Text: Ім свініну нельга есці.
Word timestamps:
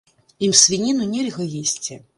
Ім 0.47 0.55
свініну 0.61 1.03
нельга 1.13 1.49
есці. 1.65 2.05